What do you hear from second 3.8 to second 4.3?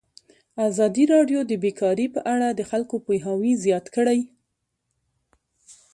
کړی.